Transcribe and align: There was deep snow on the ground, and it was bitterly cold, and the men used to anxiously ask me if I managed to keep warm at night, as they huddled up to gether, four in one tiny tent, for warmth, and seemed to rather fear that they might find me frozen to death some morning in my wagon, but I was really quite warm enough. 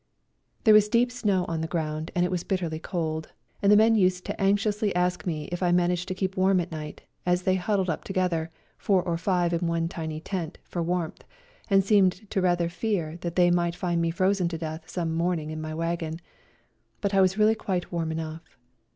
There 0.63 0.73
was 0.73 0.89
deep 0.89 1.11
snow 1.11 1.45
on 1.45 1.61
the 1.61 1.67
ground, 1.67 2.09
and 2.15 2.25
it 2.25 2.31
was 2.31 2.43
bitterly 2.43 2.79
cold, 2.79 3.31
and 3.61 3.71
the 3.71 3.75
men 3.75 3.93
used 3.93 4.25
to 4.25 4.41
anxiously 4.41 4.95
ask 4.95 5.27
me 5.27 5.43
if 5.51 5.61
I 5.61 5.71
managed 5.71 6.07
to 6.07 6.15
keep 6.15 6.35
warm 6.35 6.59
at 6.59 6.71
night, 6.71 7.03
as 7.23 7.43
they 7.43 7.53
huddled 7.53 7.87
up 7.87 8.03
to 8.05 8.11
gether, 8.13 8.49
four 8.79 9.03
in 9.05 9.67
one 9.67 9.87
tiny 9.87 10.19
tent, 10.19 10.57
for 10.63 10.81
warmth, 10.81 11.23
and 11.69 11.83
seemed 11.83 12.27
to 12.31 12.41
rather 12.41 12.67
fear 12.67 13.17
that 13.17 13.35
they 13.35 13.51
might 13.51 13.75
find 13.75 14.01
me 14.01 14.09
frozen 14.09 14.47
to 14.47 14.57
death 14.57 14.89
some 14.89 15.13
morning 15.13 15.51
in 15.51 15.61
my 15.61 15.75
wagon, 15.75 16.19
but 16.99 17.13
I 17.13 17.21
was 17.21 17.37
really 17.37 17.53
quite 17.53 17.91
warm 17.91 18.11
enough. 18.11 18.41